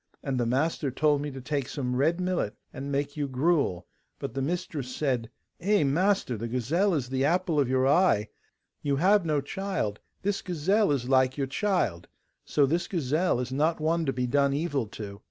[0.23, 3.85] And the master told me to take some red millet and make you gruel,
[4.17, 8.29] but the mistress said, 'Eh, master, the gazelle is the apple of your eye;
[8.81, 12.07] you have no child, this gazelle is like your child;
[12.43, 15.19] so this gazelle is not one to be done evil to.